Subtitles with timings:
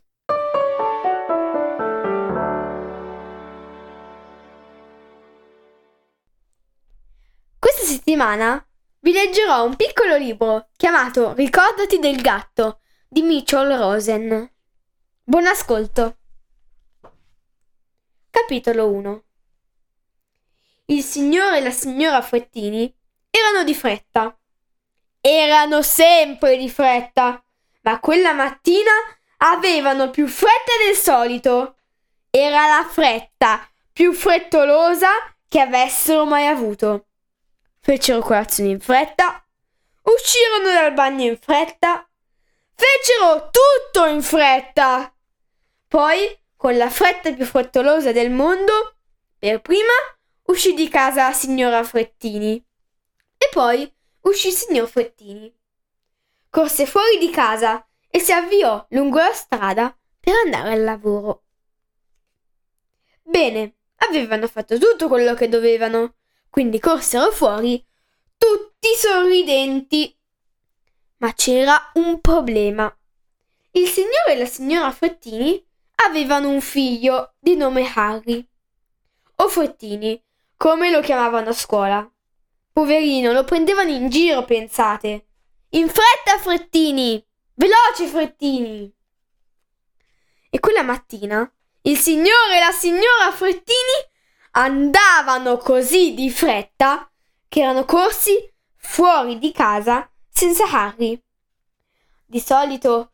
[7.58, 8.64] Questa settimana
[9.00, 14.50] vi leggerò un piccolo libro chiamato Ricordati del gatto di Mitchell Rosen.
[15.22, 16.19] Buon ascolto.
[18.40, 19.22] Capitolo 1
[20.86, 22.92] Il signore e la signora Frettini
[23.28, 24.34] erano di fretta.
[25.20, 27.44] Erano sempre di fretta,
[27.82, 28.90] ma quella mattina
[29.36, 31.76] avevano più fretta del solito.
[32.30, 35.10] Era la fretta più frettolosa
[35.46, 37.08] che avessero mai avuto.
[37.78, 39.44] Fecero colazione in fretta,
[40.02, 42.08] uscirono dal bagno in fretta,
[42.74, 45.12] fecero tutto in fretta.
[45.86, 48.96] Poi con la fretta più frettolosa del mondo,
[49.38, 49.94] per prima
[50.42, 52.62] uscì di casa la signora Frettini
[53.38, 53.90] e poi
[54.24, 55.50] uscì il signor Frettini.
[56.50, 61.44] Corse fuori di casa e si avviò lungo la strada per andare al lavoro.
[63.22, 66.16] Bene, avevano fatto tutto quello che dovevano,
[66.50, 67.82] quindi corsero fuori
[68.36, 70.14] tutti sorridenti.
[71.20, 72.94] Ma c'era un problema.
[73.70, 75.68] Il signore e la signora Frettini
[76.06, 78.46] avevano un figlio di nome Harry.
[79.36, 80.22] O Frettini,
[80.56, 82.10] come lo chiamavano a scuola.
[82.72, 85.26] Poverino, lo prendevano in giro, pensate.
[85.70, 87.24] In fretta, Frettini!
[87.54, 88.92] Veloce, Frettini!
[90.50, 91.50] E quella mattina
[91.82, 94.08] il signore e la signora Frettini
[94.52, 97.10] andavano così di fretta
[97.48, 101.18] che erano corsi fuori di casa senza Harry.
[102.26, 103.12] Di solito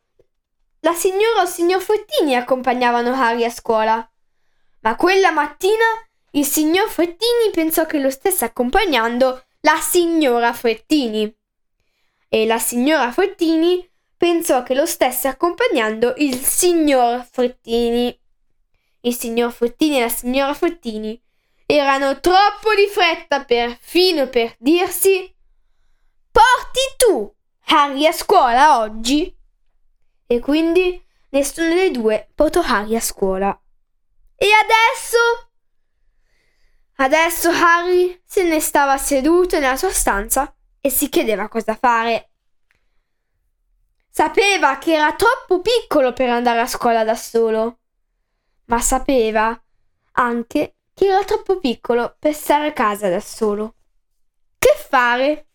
[0.81, 4.09] la signora o il signor Frettini accompagnavano Harry a scuola.
[4.81, 5.85] Ma quella mattina
[6.31, 11.33] il signor Frettini pensò che lo stesse accompagnando la signora Frettini.
[12.29, 18.17] E la signora Frettini pensò che lo stesse accompagnando il signor Frettini.
[19.01, 21.19] Il signor Frettini e la signora Frettini
[21.65, 25.35] erano troppo di fretta perfino per dirsi
[26.31, 27.33] Porti tu
[27.65, 29.36] Harry a scuola oggi?
[30.27, 33.59] E quindi nessuno dei due portò Harry a scuola.
[34.35, 35.51] E adesso?
[36.97, 42.31] Adesso Harry se ne stava seduto nella sua stanza e si chiedeva cosa fare.
[44.09, 47.79] Sapeva che era troppo piccolo per andare a scuola da solo,
[48.65, 49.59] ma sapeva
[50.13, 53.75] anche che era troppo piccolo per stare a casa da solo.
[54.57, 55.47] Che fare?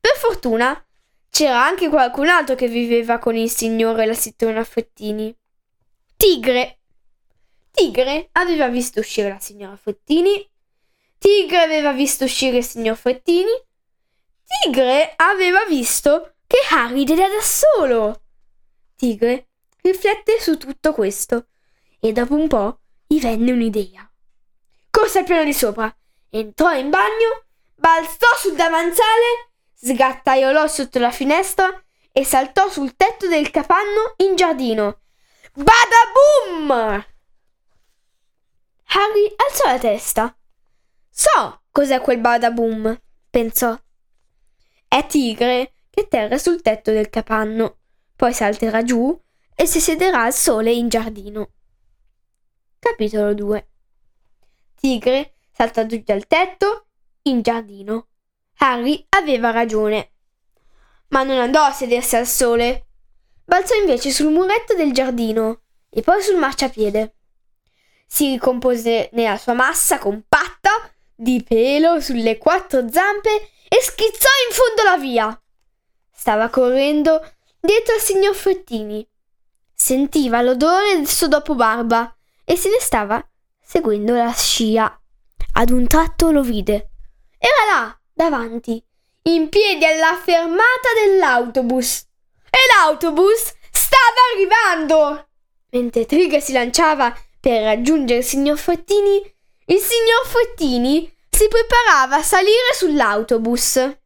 [0.00, 0.82] Per fortuna
[1.32, 5.34] c'era anche qualcun altro che viveva con il signore e la signora Frettini.
[6.14, 6.80] Tigre.
[7.70, 10.46] Tigre aveva visto uscire la signora Frettini.
[11.16, 13.50] Tigre aveva visto uscire il signor Frettini.
[14.44, 18.24] Tigre aveva visto che Harry era da solo.
[18.94, 19.48] Tigre
[19.80, 21.46] riflette su tutto questo
[21.98, 24.06] e dopo un po' gli venne un'idea.
[24.90, 25.96] Corse al piano di sopra,
[26.28, 29.51] entrò in bagno, balzò sul davanzale
[29.82, 31.68] sgattaiolò sotto la finestra
[32.12, 35.00] e saltò sul tetto del capanno in giardino.
[35.54, 37.04] Badaboom!
[38.84, 40.36] Harry alzò la testa.
[41.10, 43.76] So cos'è quel badaboom, pensò.
[44.86, 47.78] È tigre che terra sul tetto del capanno,
[48.14, 49.18] poi salterà giù
[49.54, 51.52] e si siederà al sole in giardino.
[52.78, 53.68] Capitolo 2
[54.74, 56.86] Tigre salta giù dal tetto
[57.22, 58.08] in giardino.
[58.64, 60.12] Harry aveva ragione.
[61.08, 62.86] Ma non andò a sedersi al sole.
[63.44, 67.16] Balzò invece sul muretto del giardino e poi sul marciapiede.
[68.06, 70.70] Si ricompose nella sua massa compatta
[71.12, 75.42] di pelo sulle quattro zampe e schizzò in fondo la via.
[76.14, 77.20] Stava correndo
[77.58, 79.06] dietro al signor Frettini.
[79.74, 83.24] Sentiva l'odore del suo dopobarba e se ne stava
[83.60, 85.00] seguendo la scia.
[85.54, 86.90] Ad un tratto lo vide.
[87.38, 88.82] Era là, davanti,
[89.22, 92.06] in piedi alla fermata dell'autobus.
[92.50, 95.28] E l'autobus stava arrivando!
[95.70, 99.16] Mentre Trigger si lanciava per raggiungere il signor Frettini,
[99.66, 103.96] il signor Frettini si preparava a salire sull'autobus.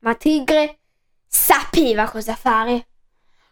[0.00, 0.80] Ma Tigre
[1.26, 2.88] sapeva cosa fare.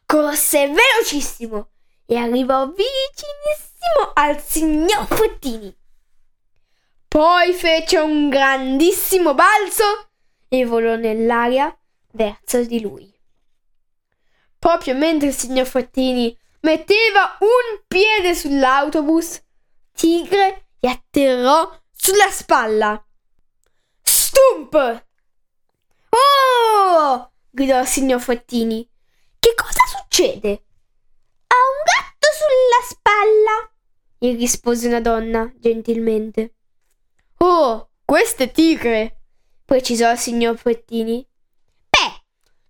[0.04, 1.70] Corse velocissimo
[2.06, 5.74] e arrivò vicinissimo al signor Frettini.
[7.22, 10.08] Poi fece un grandissimo balzo
[10.48, 11.72] e volò nell'aria
[12.14, 13.16] verso di lui.
[14.58, 19.40] Proprio mentre il signor Frettini metteva un piede sull'autobus,
[19.92, 23.00] Tigre gli atterrò sulla spalla.
[24.02, 25.06] Stump!
[26.08, 27.32] Oh!
[27.50, 28.84] gridò il signor Frettini.
[29.38, 30.50] Che cosa succede?
[31.46, 33.72] Ha un gatto sulla spalla,
[34.18, 36.54] gli rispose una donna gentilmente.
[37.44, 39.22] Oh, questo è Tigre,
[39.64, 41.26] precisò il signor Frettini.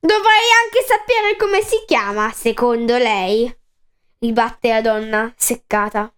[0.04, 3.54] Dovrei anche sapere come si chiama, secondo lei,
[4.18, 6.12] ribatte la donna seccata.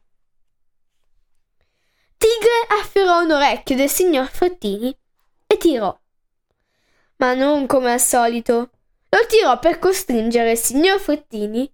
[2.16, 4.96] Tigre afferrò un orecchio del signor Frettini
[5.46, 5.94] e tirò.
[7.16, 8.70] Ma non come al solito.
[9.10, 11.70] Lo tirò per costringere il signor Frettini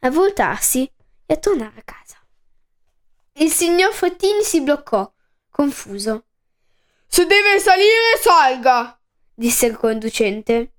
[0.00, 0.90] a voltarsi
[1.26, 2.18] e a tornare a casa.
[3.34, 5.08] Il signor Frettini si bloccò,
[5.52, 6.24] confuso.
[7.06, 8.98] Se deve salire, salga,
[9.32, 10.72] disse il conducente.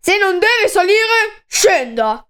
[0.00, 2.26] Se non deve salire, scenda.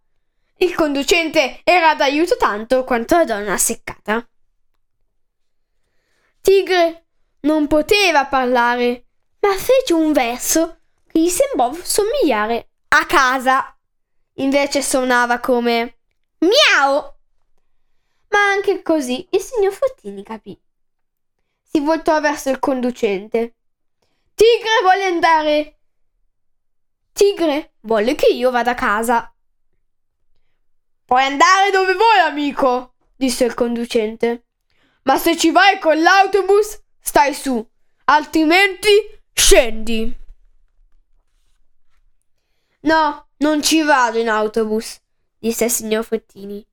[0.58, 4.24] Il conducente era d'aiuto tanto quanto la donna seccata.
[6.40, 7.06] Tigre
[7.40, 9.06] non poteva parlare,
[9.40, 13.76] ma fece un verso che gli sembrò somigliare a casa.
[14.34, 15.98] Invece suonava come
[16.38, 17.14] miau.
[18.28, 20.58] Ma anche così il signor Fottini capì.
[21.72, 23.54] Si voltò verso il conducente.
[24.34, 25.78] Tigre vuole andare
[27.12, 29.32] Tigre volle che io vada a casa.
[31.04, 34.46] Puoi andare dove vuoi, amico, disse il conducente.
[35.04, 37.64] Ma se ci vai con l'autobus, stai su,
[38.04, 38.88] altrimenti
[39.32, 40.20] scendi.
[42.80, 45.00] No, non ci vado in autobus,
[45.38, 46.66] disse il signor Frettini.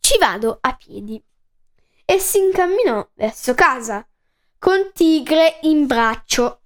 [0.00, 1.22] Ci vado a piedi.
[2.04, 4.06] E si incamminò verso casa,
[4.62, 6.60] con Tigre in braccio.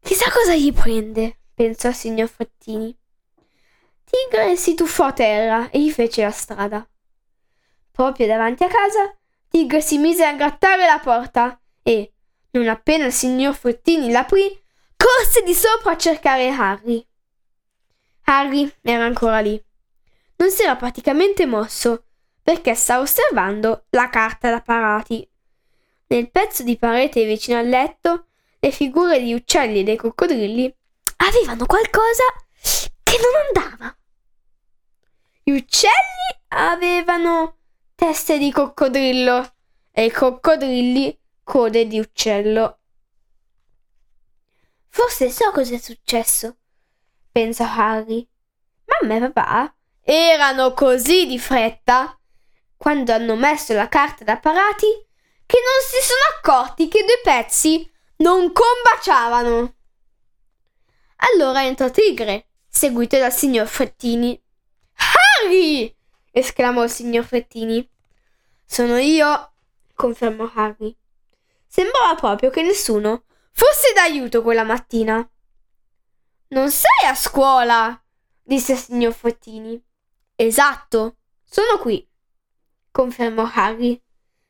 [0.00, 2.96] Chissà cosa gli prende pensò il signor Frattini.
[4.04, 6.88] Tigre si tuffò a terra e gli fece la strada.
[7.90, 9.12] Proprio davanti a casa,
[9.48, 12.12] Tigre si mise a grattare la porta e,
[12.52, 14.48] non appena il signor Frattini l'aprì,
[14.96, 17.04] corse di sopra a cercare Harry.
[18.26, 19.60] Harry era ancora lì.
[20.36, 22.04] Non si era praticamente mosso
[22.40, 25.28] perché stava osservando la carta da parati.
[26.08, 28.26] Nel pezzo di parete vicino al letto,
[28.60, 30.72] le figure di uccelli e dei coccodrilli
[31.16, 32.24] avevano qualcosa
[33.02, 33.96] che non andava.
[35.42, 35.94] Gli uccelli
[36.48, 37.58] avevano
[37.94, 39.54] teste di coccodrillo
[39.90, 42.78] e i coccodrilli code di uccello.
[44.88, 46.56] Forse so cos'è successo,
[47.30, 48.26] pensò Harry.
[48.84, 52.16] Mamma e papà erano così di fretta
[52.76, 55.05] quando hanno messo la carta da parati
[55.46, 59.74] che non si sono accorti che due pezzi non combaciavano.
[61.32, 64.40] Allora entrò Tigre, seguito dal signor Frettini.
[65.40, 65.94] Harry!
[66.30, 67.88] esclamò il signor Frettini.
[68.64, 69.52] Sono io,
[69.94, 70.94] confermò Harry.
[71.66, 75.26] Sembrava proprio che nessuno fosse d'aiuto quella mattina.
[76.48, 78.02] Non sei a scuola,
[78.42, 79.82] disse il signor Frettini.
[80.34, 82.06] Esatto, sono qui,
[82.90, 84.00] confermò Harry.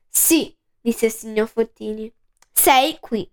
[0.09, 0.56] Sì,
[0.87, 2.13] disse il signor Frettini.
[2.53, 3.29] Sei qui.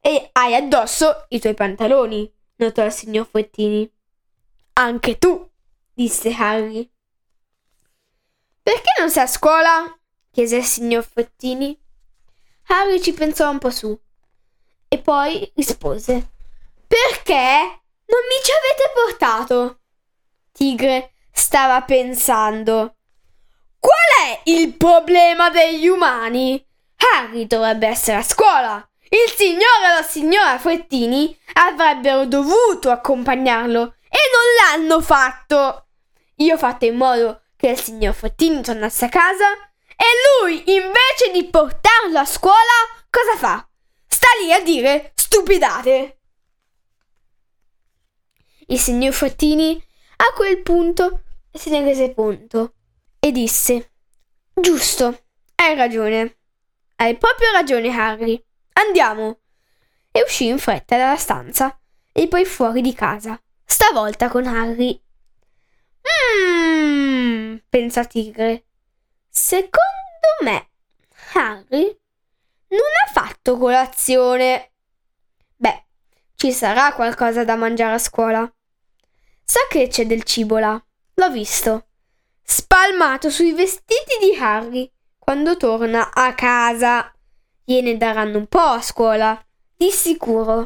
[0.00, 3.90] E hai addosso i tuoi pantaloni, notò il signor Frettini.
[4.74, 5.46] Anche tu,
[5.92, 6.90] disse Harry.
[8.62, 10.00] Perché non sei a scuola?
[10.30, 11.78] chiese il signor Frettini.
[12.68, 13.98] Harry ci pensò un po' su
[14.88, 16.30] e poi rispose:
[16.86, 19.80] Perché non mi ci avete portato?
[20.52, 22.96] Tigre stava pensando.
[23.78, 26.64] Qual è il problema degli umani?
[27.14, 34.18] Harry dovrebbe essere a scuola il signore e la signora Frettini avrebbero dovuto accompagnarlo e
[34.32, 35.86] non l'hanno fatto.
[36.36, 39.46] Io ho fatto in modo che il signor Frettini tornasse a casa
[39.96, 42.56] e lui, invece di portarlo a scuola,
[43.08, 43.66] cosa fa?
[44.06, 46.18] Sta lì a dire stupidate.
[48.66, 49.82] Il signor Frettini
[50.16, 52.74] a quel punto se ne rese conto
[53.28, 53.92] e disse:
[54.54, 55.24] Giusto,
[55.56, 56.36] hai ragione.
[56.96, 58.42] Hai proprio ragione, Harry.
[58.72, 59.40] Andiamo!
[60.10, 61.78] E uscì in fretta dalla stanza
[62.12, 65.00] e poi fuori di casa, stavolta con Harry.
[66.02, 68.64] Mmm, pensa Tigre.
[69.28, 70.68] Secondo me,
[71.34, 71.98] Harry
[73.48, 74.72] fatto colazione.
[75.56, 75.84] Beh,
[76.36, 78.50] ci sarà qualcosa da mangiare a scuola.
[79.44, 80.80] Sa che c'è del cibo là.
[81.14, 81.87] L'ho visto.
[82.50, 87.12] Spalmato sui vestiti di Harry quando torna a casa.
[87.62, 89.38] Gliene daranno un po' a scuola,
[89.76, 90.56] di sicuro.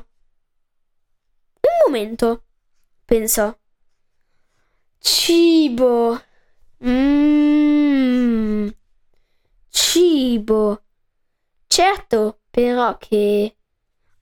[1.61, 2.45] Un momento,
[3.05, 3.53] pensò.
[5.01, 6.23] Cibo.
[6.85, 8.69] Mmm.
[9.69, 10.83] Cibo.
[11.67, 13.57] Certo, però che...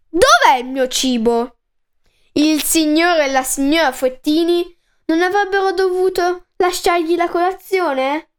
[0.09, 1.59] Dov'è il mio cibo?
[2.33, 4.65] Il signore e la signora Frettini
[5.05, 8.31] non avrebbero dovuto lasciargli la colazione?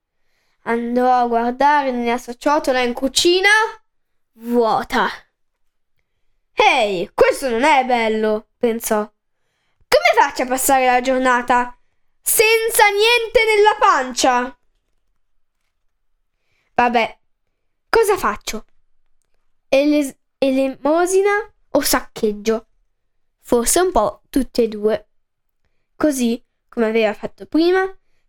[0.64, 3.50] Andò a guardare nella sua ciotola in cucina.
[4.34, 5.10] Vuota.
[6.54, 9.00] Ehi, questo non è bello, pensò.
[9.00, 11.76] Come faccio a passare la giornata
[12.22, 14.60] senza niente nella pancia?
[16.76, 17.20] Vabbè,
[17.90, 18.66] cosa faccio?
[19.68, 22.68] Ele- elemosina o saccheggio?
[23.40, 25.08] Forse un po' tutte e due.
[25.96, 27.84] Così, come aveva fatto prima,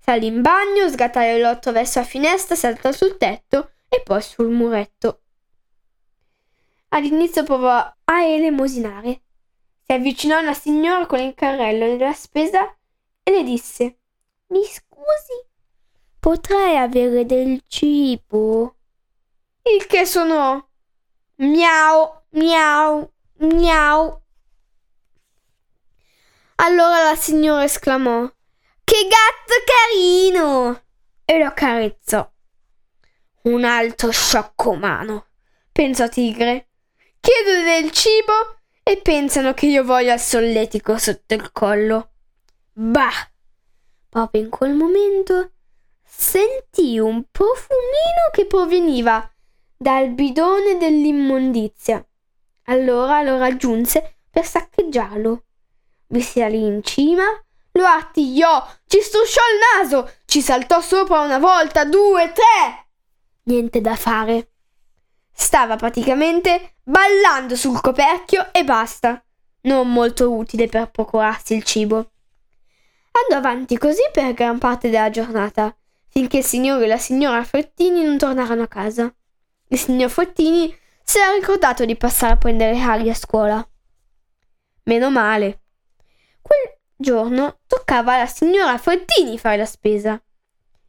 [0.04, 5.20] salì in bagno, sgattò l'otto verso la finestra, saltò sul tetto e poi sul muretto.
[6.88, 9.22] All'inizio provò a elemosinare.
[9.84, 12.64] Si avvicinò una signora con il carrello della spesa
[13.22, 13.98] e le disse:
[14.48, 15.46] Mi scusi,
[16.18, 18.76] potrei avere del cibo?
[19.62, 20.62] Il che sonò
[21.36, 24.22] miau, miau, miau.
[26.56, 28.30] Allora la signora esclamò:
[28.84, 30.82] Che gatto carino!
[31.24, 32.30] e lo accarezzò.
[33.42, 35.26] Un altro sciocco umano,
[35.72, 36.68] pensò Tigre.
[37.20, 42.10] Chiedo del cibo e pensano che io voglia il solletico sotto il collo.
[42.72, 43.30] Bah!
[44.08, 45.52] Proprio in quel momento
[46.04, 49.28] sentì un profumino che proveniva
[49.76, 52.04] dal bidone dell'immondizia.
[52.64, 55.44] Allora lo raggiunse per saccheggiarlo.
[56.08, 57.24] Vi salì in cima,
[57.72, 62.86] lo artigliò, ci strusciò il naso, ci saltò sopra una volta, due, tre.
[63.44, 64.50] Niente da fare.
[65.32, 69.22] Stava praticamente ballando sul coperchio e basta.
[69.62, 72.10] Non molto utile per procurarsi il cibo.
[73.12, 75.74] Andò avanti così per gran parte della giornata,
[76.08, 79.12] finché il signore e la signora Frettini non tornarono a casa.
[79.68, 83.66] Il signor Frettini si era ricordato di passare a prendere Harry a scuola.
[84.84, 85.60] Meno male.
[86.40, 90.18] Quel giorno toccava alla signora Frettini fare la spesa.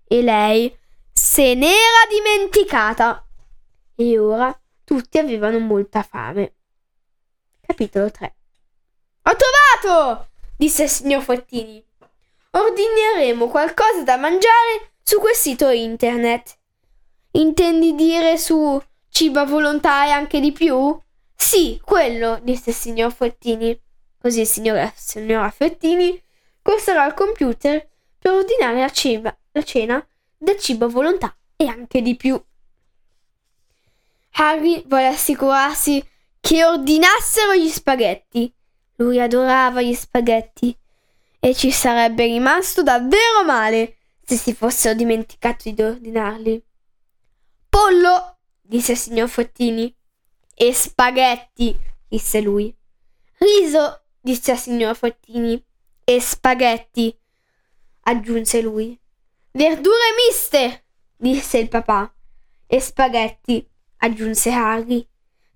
[0.07, 0.73] E lei
[1.11, 3.27] se n'era dimenticata.
[3.95, 6.53] E ora tutti avevano molta fame.
[7.59, 8.35] Capitolo 3
[9.23, 10.29] Ho trovato!
[10.55, 11.83] disse il signor Frettini.
[12.51, 16.57] Ordineremo qualcosa da mangiare su quel sito internet.
[17.31, 20.97] Intendi dire su cibo a volontà e anche di più?
[21.35, 23.77] Sì, quello, disse il signor Frettini.
[24.23, 26.17] Così il signore e signora Frettini
[26.61, 27.85] corsero al computer
[28.17, 32.41] per ordinare la, cena, la cena del cibo a volontà e anche di più.
[34.35, 36.01] Harry volle assicurarsi
[36.39, 38.49] che ordinassero gli spaghetti.
[38.95, 40.73] Lui adorava gli spaghetti
[41.37, 46.63] e ci sarebbe rimasto davvero male se si fossero dimenticati di ordinarli.
[47.67, 49.93] Pollo, disse il signor Frettini.
[50.55, 51.77] E spaghetti,
[52.07, 52.73] disse lui.
[53.37, 55.61] Riso, disse il signor Frettini.
[56.05, 57.17] E spaghetti,
[58.01, 58.99] aggiunse lui.
[59.51, 62.11] Verdure miste, disse il papà.
[62.65, 65.07] E spaghetti, aggiunse Harry.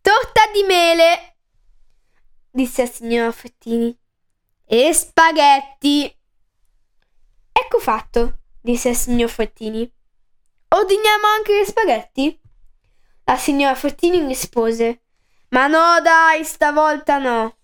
[0.02, 1.38] Torta di mele,
[2.52, 3.98] disse il signor Frettini.
[4.66, 6.14] E spaghetti.
[7.52, 9.92] Ecco fatto, disse il signor Frettini.
[10.70, 12.40] Ordiniamo anche gli spaghetti?
[13.24, 15.02] La signora Frettini rispose.
[15.50, 17.57] Ma no, dai, stavolta no.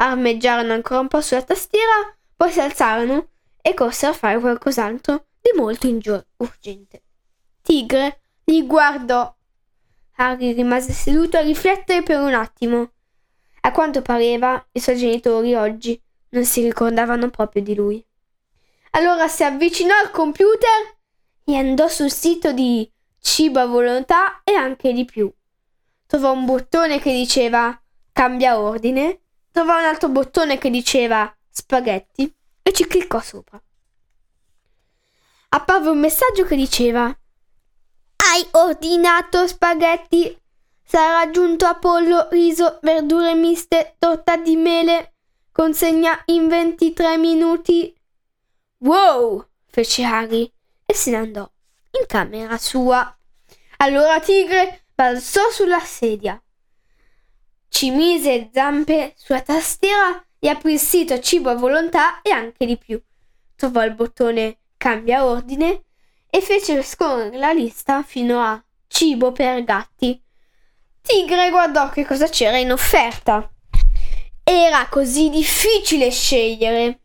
[0.00, 5.58] Armeggiarono ancora un po' sulla tastiera, poi si alzarono e corsero a fare qualcos'altro di
[5.58, 7.02] molto ingio- urgente.
[7.62, 9.34] Tigre li guardò.
[10.16, 12.92] Harry rimase seduto a riflettere per un attimo.
[13.62, 16.00] A quanto pareva, i suoi genitori oggi
[16.30, 18.04] non si ricordavano proprio di lui.
[18.92, 20.96] Allora si avvicinò al computer
[21.44, 22.90] e andò sul sito di
[23.20, 25.32] cibo a volontà e anche di più.
[26.06, 27.78] Trovò un bottone che diceva
[28.12, 29.22] cambia ordine,
[29.58, 33.60] trovò un altro bottone che diceva spaghetti e ci cliccò sopra.
[35.48, 40.40] Apparve un messaggio che diceva Hai ordinato spaghetti?
[40.84, 45.14] Sarà raggiunto Apollo, riso, verdure miste, torta di mele.
[45.50, 47.92] Consegna in 23 minuti.
[48.78, 49.44] Wow!
[49.66, 50.48] fece Harry
[50.86, 51.50] e se ne andò
[51.98, 53.12] in camera sua.
[53.78, 56.40] Allora Tigre balzò sulla sedia,
[57.68, 62.76] ci mise zampe sulla tastiera e aprì il sito cibo a volontà e anche di
[62.76, 63.00] più.
[63.54, 65.84] Trovò il bottone cambia ordine
[66.30, 70.20] e fece scorrere la lista fino a cibo per gatti.
[71.00, 73.50] Tigre guardò che cosa c'era in offerta.
[74.42, 77.00] Era così difficile scegliere.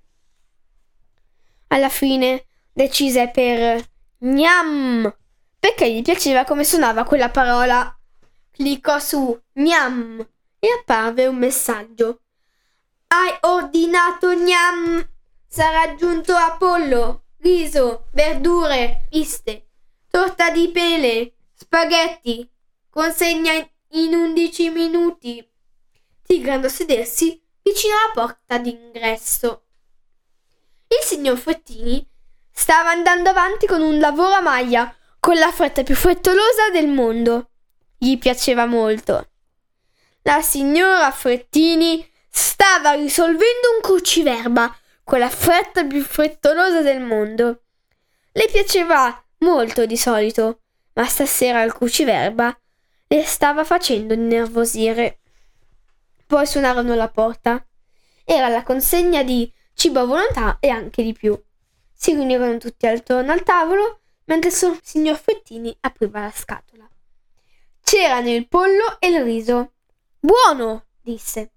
[1.67, 3.83] Alla fine decise per
[4.19, 5.13] gnam,
[5.59, 7.97] perché gli piaceva come suonava quella parola.
[8.51, 10.25] Cliccò su gnam
[10.63, 12.21] e apparve un messaggio.
[13.07, 15.05] Hai ordinato gnam.
[15.45, 19.67] Sarà giunto Apollo, riso, verdure, miste,
[20.09, 22.49] torta di pele, spaghetti.
[22.89, 23.51] Consegna
[23.89, 25.45] in undici minuti.
[26.25, 29.65] Tigre andò a sedersi vicino alla porta d'ingresso.
[30.87, 32.07] Il signor Frettini
[32.49, 37.49] stava andando avanti con un lavoro a maglia, con la fretta più frettolosa del mondo.
[37.97, 39.27] Gli piaceva molto.
[40.25, 47.63] La signora Frettini stava risolvendo un cruciverba con la fretta più frettolosa del mondo.
[48.31, 50.61] Le piaceva molto di solito,
[50.93, 52.57] ma stasera il cruciverba
[53.07, 55.19] le stava facendo innervosire.
[56.25, 57.63] Poi suonarono alla porta.
[58.23, 61.39] Era la consegna di cibo a volontà e anche di più.
[61.91, 66.89] Si riunirono tutti attorno al tavolo mentre il signor Frettini apriva la scatola.
[67.83, 69.72] C'erano il pollo e il riso.
[70.25, 70.85] Buono!
[71.01, 71.51] disse.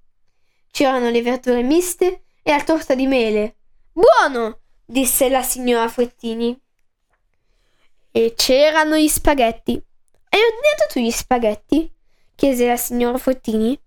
[0.72, 3.58] C'erano le verdure miste e la torta di mele.
[3.92, 4.62] Buono!
[4.84, 6.60] disse la signora Frettini.
[8.10, 9.80] E c'erano gli spaghetti.
[10.28, 11.94] Hai ordinato tu gli spaghetti?
[12.34, 13.80] chiese la signora Frettini.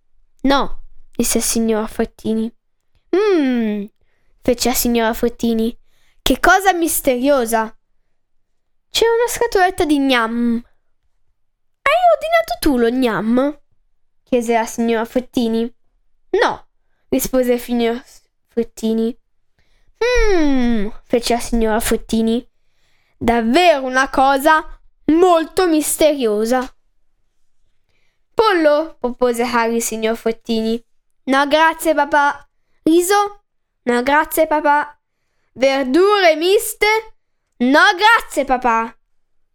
[0.44, 2.50] No, disse il signor Frettini.
[3.14, 3.86] Mmm,
[4.42, 5.78] fece la signora Frettini.
[6.22, 7.78] Che cosa misteriosa!
[8.90, 10.64] C'è una scatoletta di gnam.
[11.82, 13.60] Hai ordinato tu lo gnam?
[14.30, 15.62] Chiese la signora Frettini.
[16.42, 16.68] No,
[17.10, 18.04] rispose il signor
[18.48, 19.18] Frettini.
[19.98, 22.48] Mmm, fece la signora Frettini.
[23.18, 24.64] Davvero una cosa
[25.06, 26.72] molto misteriosa.
[28.36, 30.82] Pollo, propose Harry, signor Frettini.
[31.24, 32.48] No, grazie, papà.
[32.84, 33.46] Riso?
[33.84, 34.96] No, grazie, papà.
[35.54, 37.16] Verdure miste?
[37.58, 38.96] No, grazie, papà.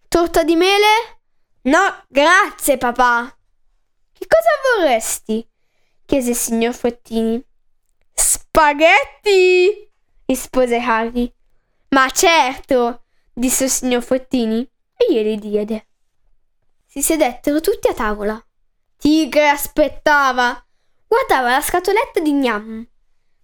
[0.08, 1.20] Torta di mele?
[1.62, 3.34] No, grazie, papà.
[4.26, 5.46] Cosa vorresti?
[6.04, 7.42] chiese il signor Frettini.
[8.12, 9.90] Spaghetti!
[10.26, 11.32] rispose Harry.
[11.90, 15.87] Ma certo, disse il signor Frettini e glieli diede.
[16.87, 18.42] Si sedettero tutti a tavola.
[18.96, 20.64] Tigre aspettava.
[21.06, 22.88] Guardava la scatoletta di gnam.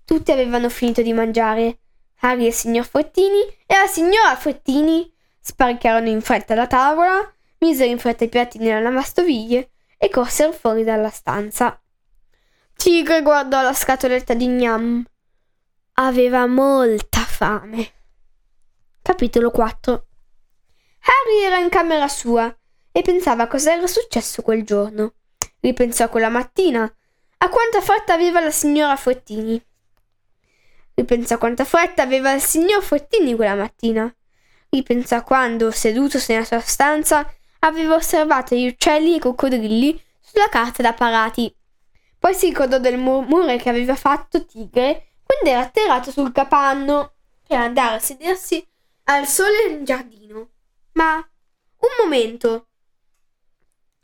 [0.04, 1.78] Tutti avevano finito di mangiare.
[2.20, 7.90] Harry e il signor Frettini e la signora Frettini sparicarono in fretta la tavola, misero
[7.90, 9.70] in fretta i piatti nella lavastoviglie
[10.02, 11.78] e corsero fuori dalla stanza.
[12.74, 15.04] Tigre guardò la scatoletta di gnam.
[15.94, 17.92] Aveva molta fame.
[19.02, 20.06] Capitolo 4
[21.02, 22.54] Harry era in camera sua
[22.90, 25.12] e pensava cosa era successo quel giorno.
[25.60, 26.90] Ripensò quella mattina
[27.42, 29.62] a quanta fretta aveva la signora Frettini.
[30.94, 34.14] Ripensò quanta fretta aveva il signor Frettini quella mattina.
[34.70, 40.82] Ripensò quando, sedutosi nella sua stanza, aveva osservato gli uccelli e i coccodrilli sulla carta
[40.82, 41.54] da parati.
[42.18, 47.14] Poi si ricordò del murmure che aveva fatto Tigre quando era atterrato sul capanno
[47.46, 48.66] per andare a sedersi
[49.04, 50.50] al sole in giardino.
[50.92, 52.66] Ma un momento.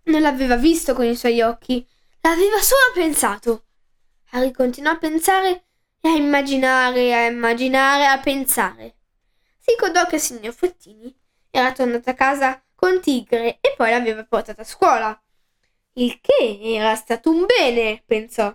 [0.05, 1.87] Non l'aveva visto con i suoi occhi,
[2.21, 3.65] l'aveva solo pensato.
[4.31, 5.65] Harry continuò a pensare
[6.01, 8.97] e a immaginare, a immaginare, a pensare.
[9.59, 11.15] Si ricordò che il signor Frettini
[11.51, 15.21] era tornato a casa con Tigre e poi l'aveva portata a scuola.
[15.95, 18.55] Il che era stato un bene, pensò.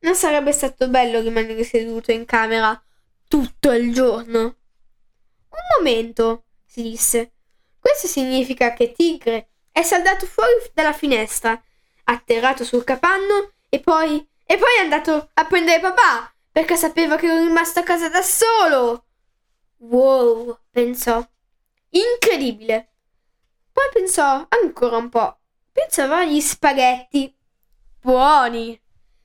[0.00, 2.78] Non sarebbe stato bello rimanere seduto in camera
[3.26, 4.42] tutto il giorno.
[4.42, 7.32] Un momento, si disse.
[7.78, 11.58] Questo significa che Tigre è saldato fuori dalla finestra,
[12.04, 14.28] atterrato sul capanno e poi.
[14.44, 18.20] e poi è andato a prendere papà perché sapeva che ero rimasto a casa da
[18.20, 19.06] solo.
[19.78, 21.26] Wow, pensò.
[21.88, 22.93] Incredibile.
[23.74, 25.36] Poi pensò ancora un po'.
[25.72, 27.36] Pensava agli spaghetti.
[28.00, 28.80] Buoni.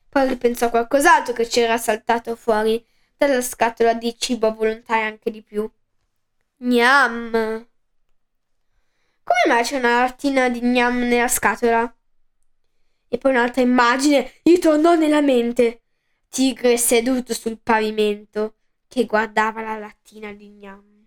[0.10, 2.84] Poi ripensò a qualcos'altro che c'era saltato fuori
[3.16, 5.70] dalla scatola di cibo a volontà e anche di più.
[6.58, 7.30] Gnam.
[9.24, 11.96] Come mai c'è una lattina di gnam nella scatola?
[13.08, 15.84] E poi un'altra immagine gli tornò nella mente.
[16.28, 18.56] Tigre seduto sul pavimento
[18.88, 21.06] che guardava la lattina di gnam.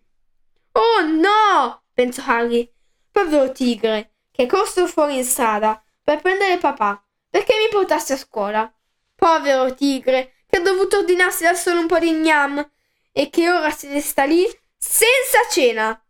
[0.73, 1.83] Oh no!
[1.93, 2.73] pensò Harry.
[3.13, 8.17] Povero tigre, che è corso fuori in strada per prendere papà, perché mi portassi a
[8.17, 8.73] scuola.
[9.15, 12.71] Povero tigre, che ha dovuto ordinarsi da solo un po' di gnam
[13.13, 14.45] e che ora se ne sta lì
[14.77, 16.03] senza cena.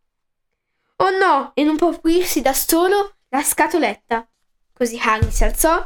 [0.97, 4.27] Oh no, e non può aprirsi da solo la scatoletta.
[4.73, 5.85] Così Harry si alzò,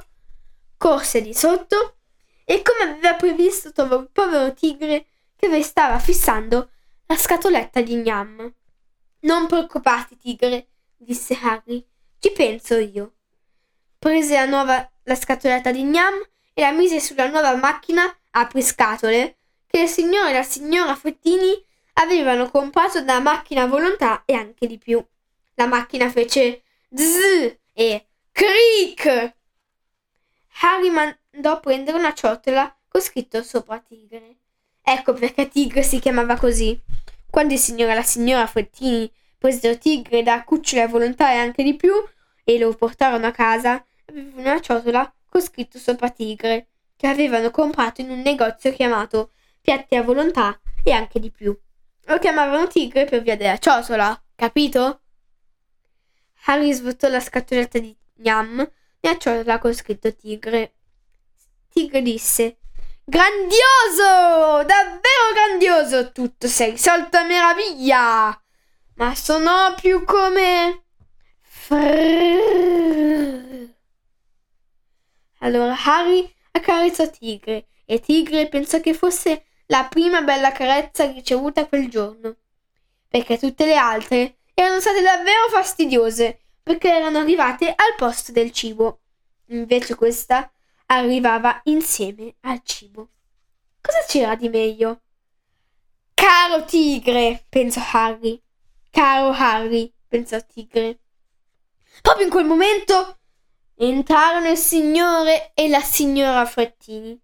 [0.76, 1.96] corse di sotto
[2.44, 6.70] e come aveva previsto trovò il povero tigre che vi stava fissando
[7.06, 8.54] la scatoletta di gnam.
[9.20, 11.84] Non preoccuparti, tigre, disse Harry,
[12.18, 13.14] ci penso io.
[13.98, 16.14] Prese la nuova la scatoletta di gnam
[16.52, 22.50] e la mise sulla nuova macchina apriscatole che il signore e la signora Frettini avevano
[22.50, 25.04] comprato da macchina volontà e anche di più.
[25.54, 26.62] La macchina fece
[26.94, 29.34] zzz e cric.
[30.60, 34.36] Harry mandò a prendere una ciotola con scritto sopra Tigre.
[34.82, 36.78] Ecco perché Tigre si chiamava così.
[37.30, 41.62] Quando il signore e la signora Frettini presero Tigre da cucciole a volontà e anche
[41.62, 41.92] di più
[42.44, 48.00] e lo portarono a casa, avevano una ciotola con scritto sopra Tigre, che avevano comprato
[48.00, 51.56] in un negozio chiamato Piatti a volontà e anche di più.
[52.04, 55.00] Lo chiamavano Tigre per via della ciotola, capito?
[56.44, 58.70] Harry svuotò la scatoletta di gnam
[59.00, 60.74] nella ciotola con scritto Tigre.
[61.68, 62.58] Tigre disse
[63.04, 64.64] Grandioso!
[64.64, 66.12] Davvero grandioso!
[66.12, 68.40] Tutto è risolto a meraviglia!
[68.96, 70.84] Ma sono più come...
[71.42, 72.96] Frrrr.
[75.40, 81.90] Allora Harry accarezzò Tigre e Tigre pensò che fosse la prima bella carezza ricevuta quel
[81.90, 82.36] giorno,
[83.08, 89.00] perché tutte le altre erano state davvero fastidiose perché erano arrivate al posto del cibo.
[89.48, 90.50] Invece questa
[90.86, 93.10] arrivava insieme al cibo.
[93.80, 95.02] Cosa c'era di meglio?
[96.14, 98.42] Caro tigre, pensò Harry.
[98.96, 101.00] Caro Harry, pensò Tigre.
[102.00, 103.18] Proprio in quel momento
[103.74, 107.20] entrarono il signore e la signora Frettini.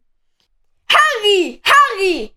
[0.85, 1.59] Harry!
[1.63, 2.37] Harry!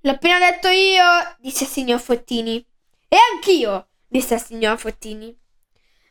[0.00, 1.02] L'ho appena detto io,
[1.38, 2.62] disse il signor Frettini.
[3.08, 5.34] E anch'io, disse il signor Frettini.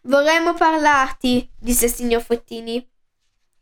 [0.01, 2.83] Vorremmo parlarti, disse il signor Frettini.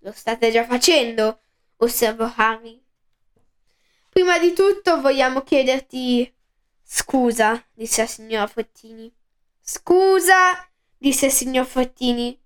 [0.04, 1.42] Lo state già facendo,
[1.80, 2.82] osservò Harry.
[4.08, 6.34] Prima di tutto vogliamo chiederti
[6.86, 9.12] scusa, disse la signora Frettini.
[9.60, 12.40] Scusa, disse il signor Frettini.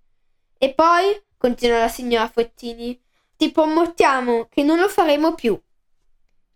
[0.58, 3.00] E poi, continuò la signora Frettini,
[3.36, 5.60] ti promettiamo che non lo faremo più.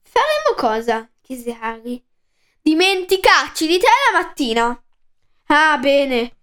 [0.02, 1.10] Faremo cosa?
[1.22, 2.04] chiese Harry.
[2.62, 4.84] Dimenticarci di te la mattina.
[5.48, 6.38] Ah, bene,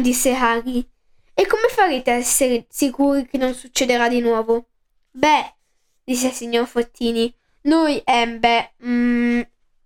[0.00, 0.86] disse Harry.
[1.32, 4.68] E come farete a essere sicuri che non succederà di nuovo?
[5.10, 5.54] Beh,
[6.04, 9.40] disse il signor Frettini, noi, ehm, beh, mm,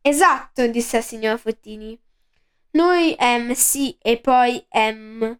[0.05, 1.99] esatto, disse il signor Frettini.
[2.73, 5.39] Noi, ehm, sì, e poi, ehm.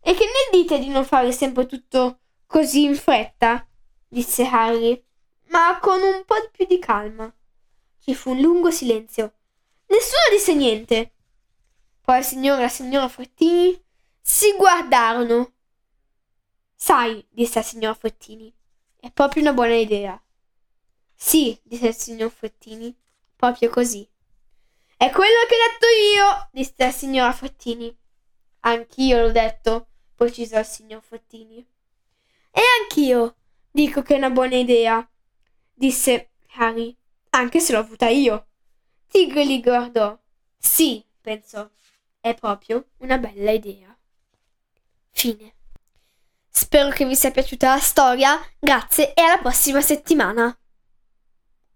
[0.00, 3.66] E che ne dite di non fare sempre tutto così in fretta?
[4.08, 5.02] disse Harry,
[5.48, 7.32] ma con un po' più di calma.
[7.98, 9.32] Ci fu un lungo silenzio.
[9.86, 11.12] Nessuno disse niente.
[12.00, 13.82] Poi il signore e la signora Frettini
[14.20, 15.52] si guardarono.
[16.74, 18.54] Sai, disse il signor Frettini,
[19.00, 20.20] è proprio una buona idea.
[21.14, 22.94] Sì, disse il signor Frettini,
[23.36, 24.08] proprio così.
[24.96, 27.96] È quello che ho detto io, disse la signora Frettini.
[28.60, 31.66] Anch'io l'ho detto, precisò il signor Frettini.
[32.50, 33.36] E anch'io
[33.70, 35.06] dico che è una buona idea,
[35.72, 36.96] disse Harry,
[37.30, 38.46] anche se l'ho avuta io.
[39.08, 40.18] Tigre li guardò.
[40.56, 41.68] Sì, pensò,
[42.20, 43.94] è proprio una bella idea.
[45.10, 45.54] Fine.
[46.48, 50.56] Spero che vi sia piaciuta la storia, grazie e alla prossima settimana.